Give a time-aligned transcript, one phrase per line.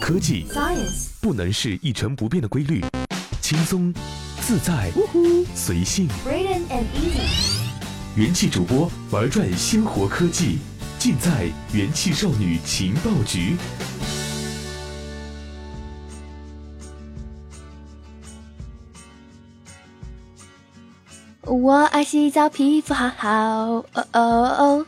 [0.00, 2.84] 科技 Science 不能是一成不变的规律，
[3.40, 3.92] 轻松、
[4.40, 4.90] 自在、
[5.54, 6.08] 随性。
[6.26, 7.60] Braden and Easy
[8.16, 10.58] 元气主播玩转鲜活科技，
[10.98, 13.56] 尽在元气少女情报局。
[21.44, 23.30] 我爱洗澡，皮肤好好。
[23.30, 24.86] 哦哦哦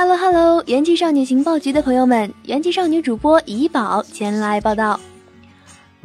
[0.00, 4.98] ，Hello Hello，元气少女情报局的朋友们，元气少女主播怡宝前来报道。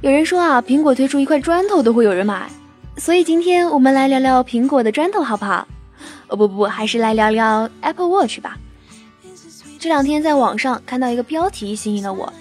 [0.01, 2.49] 有人说啊，苹果推出一块砖头都会有人买，
[2.97, 5.65] 所以今天我们来聊聊苹果的砖头好不好？
[6.27, 8.57] 哦不不，还是来聊聊 Apple Watch 吧。
[9.79, 12.33] 这两天在网上看到一个标题吸引了我，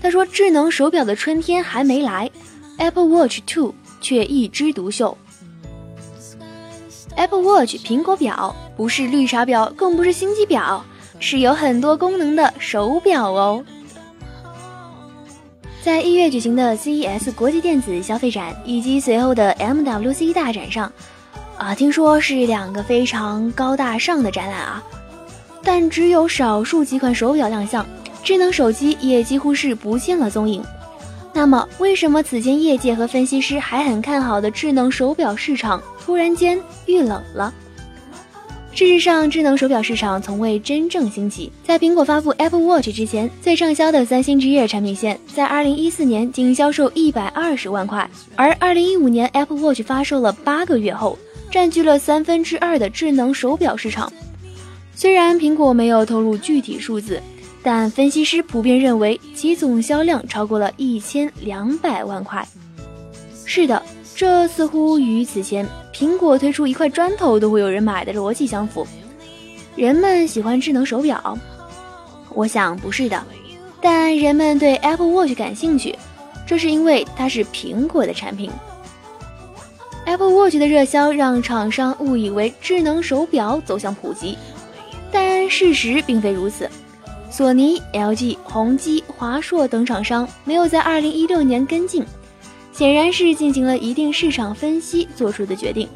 [0.00, 2.30] 他说智能手表的春天还没来
[2.78, 5.18] ，Apple Watch Two 却一枝独秀。
[7.16, 10.82] Apple Watch 苹果表不是绿茶婊，更不是星际表，
[11.18, 13.64] 是有很多功能的手表哦。
[15.82, 20.90] 在一月举行的 CES 国际电子消费展以及随后的 MWC 大展上，
[21.58, 24.82] 啊，听说是两个非常高大上的展览啊，
[25.62, 27.86] 但只有少数几款手表亮相，
[28.22, 30.64] 智能手机也几乎是不见了踪影。
[31.34, 37.52] 那么，为什么此前业界和分析师还很看好的智能手表市场突然间遇冷了？
[38.74, 41.50] 事实上，智能手表市场从未真正兴起。
[41.64, 51.16] 在苹果发布 Apple Watch 之前，最畅销的三星之夜产品线在2014年仅销售120万块，而2015年 Apple Watch 发售了八个月后，
[51.52, 54.12] 占据了三分之二的智能手表市场。
[54.94, 57.22] 虽然苹果没有透露具体数字。
[57.66, 62.46] 但分析师普遍认为，其总销量超过了一千两百万块。
[63.46, 63.82] 是的，
[64.14, 68.84] 这似乎与此前苹果推出一块砖头都会有人买的逻辑相符。
[69.76, 71.38] 人们喜欢智能手表，
[72.30, 73.22] 我想不是的。
[73.80, 75.96] 但人们对 Apple Watch 感兴趣，
[76.46, 78.50] 这是因为它是苹果的产品。
[80.06, 84.36] Apple Watch 的热销让厂商误以为智能手表走向普及，
[85.12, 86.68] 但事实并非如此。
[87.30, 92.04] 索尼、LG、宏基、华硕等厂商没有在2016年跟进，
[92.74, 95.88] 显然是进行了一定市场分析做出的决定。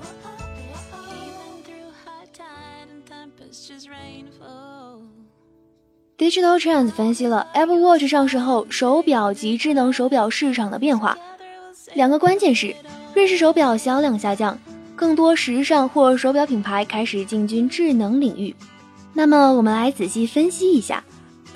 [6.17, 11.19] Digital Trends 分析了 Apple Watch 上市后手表及智能手表市场的变化，
[11.95, 12.75] 两个关键是
[13.15, 14.59] 瑞士手表销量下降，
[14.97, 18.55] 更多时尚或手表品牌开始进军智能领域。
[19.15, 21.03] 那么我们来仔细分析一下。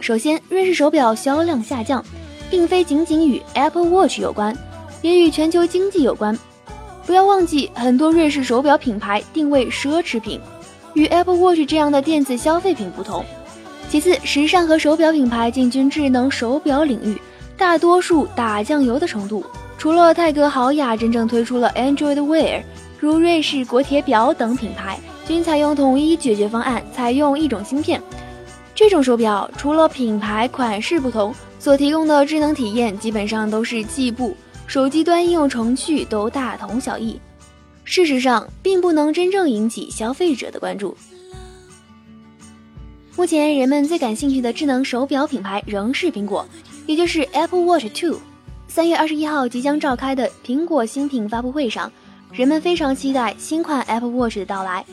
[0.01, 2.05] 首先，瑞士手表销量下降，
[2.49, 4.57] 并非仅仅与 Apple Watch 有关，
[5.03, 6.37] 也与全球经济有关。
[7.05, 10.41] 不要忘记，很多瑞士手表品牌定位奢侈品，
[10.95, 13.25] 与 Apple Watch 这样的电子消费品不同。
[13.91, 17.21] 其次，时尚和手表品牌进军智能手表领域，
[17.59, 19.45] 大多数打酱油的程度，
[19.77, 22.63] 除了泰格豪雅真正推出了 Android Wear，
[22.99, 28.01] 如瑞士国铁表等品牌，均采用统一解决方案，采用一种芯片。
[28.75, 34.35] 这种手表除了品牌款式不同，所提供的智能体验基本上都是计步、
[34.67, 37.21] 手机端应用程序都大同小异。
[37.85, 40.97] 事实上，并不能真正引起消费者的关注。
[43.17, 46.47] 目前，人们最感兴趣的智能手表品牌仍是苹果，
[46.87, 48.19] 也就是 Apple Watch Two。
[48.69, 51.93] 三月二十一号即将召开的苹果新品发布会上，
[52.33, 54.87] 人们非常期待新款 Apple Watch 的到来。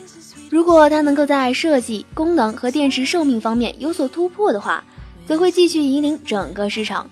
[0.50, 4.84] 如果它能够在设计、功能和电池寿命方面有所突破的话，
[5.26, 7.10] 则会继续引领整个市场。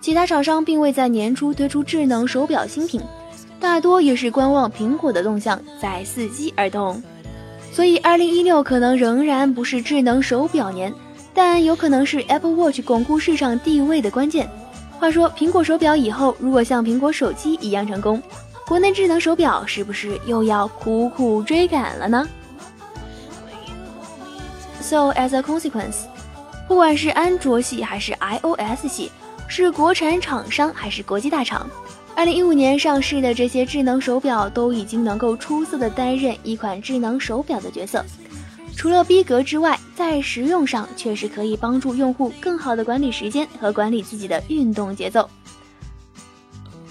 [0.00, 3.00] 其他厂商并未在年初推出智能手表新品，
[3.58, 7.02] 大多也是观望苹果的动向，在伺机而动。
[7.72, 10.92] 所以，二零一六可能仍然不是智能手表年，
[11.34, 14.48] 但有可能是 Apple Watch 巩固市场地位的关键。
[14.98, 18.22] 话说，苹果手表以后如果像苹果手机一样成功，
[18.66, 22.26] 国内智能手表是不是又要苦苦追赶了呢
[24.80, 26.04] ？So as a consequence，
[26.66, 29.12] 不管是安卓系还是 iOS 系，
[29.48, 31.68] 是国产厂商还是国际大厂，
[32.14, 38.04] 二零一五年上市的这些智能手表都已经能够出色的担任一款智能手表的角色。
[38.76, 45.28] 除了逼格之外，在实用上确实可以帮助用户更好的管理时间和管理自己的运动节奏。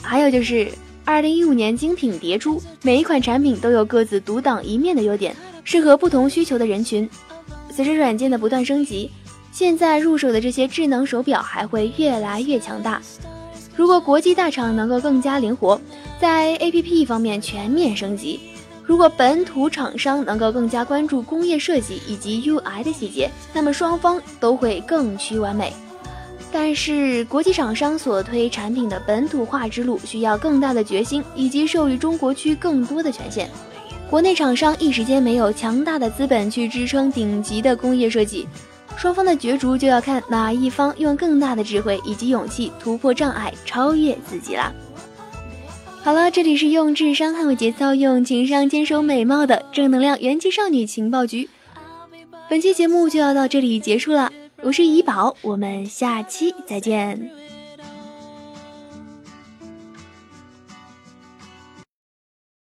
[0.01, 0.71] 还有就是
[1.03, 7.07] 二零一五年精品迭出，每一款产品都有各自独当一面的优点，适合不同需求的人群。
[7.69, 9.11] 随着软件的不断升级，
[9.55, 13.01] 现在入手的这些智能手表还会越来越强大。
[13.73, 15.79] 如果国际大厂能够更加灵活，
[16.19, 18.37] 在 APP 方面全面升级，
[18.83, 25.71] 如果本土厂商能够更加关注工业设计以及 UI 的细节，那么双方都会更趋完美。
[26.51, 33.49] 但是国际厂商所推产品的本土化之路，需要更大的决心，以及授予中国区更多的权限。
[34.09, 38.45] 国内厂商一时间没有强大的资本去支撑顶级的工业设计，
[38.97, 44.73] 双方的角逐就要看哪一方用更大的智慧以及勇气突破障碍，超越自己啦。
[46.01, 51.49] 好了，这里是用智商捍卫节操，用情商坚守美貌的正能量元气少女情报局。
[52.49, 54.31] 本期节目就要到这里结束了，
[54.61, 57.44] 我是怡宝，我们下期再见。